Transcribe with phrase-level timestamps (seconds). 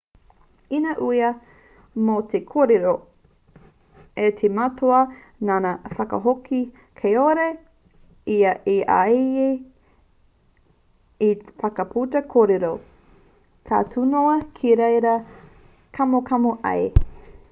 [0.75, 1.27] ina uia
[2.05, 2.93] mō te kōrero
[4.23, 5.01] a te matua
[5.49, 6.61] nāna i whakahoki
[7.03, 7.45] kāore
[8.37, 9.53] ia i āhei
[11.25, 11.29] te
[11.67, 12.73] whakaputa kōrero
[13.71, 15.17] ka tū noa ki reira
[15.99, 16.85] kamokamo ai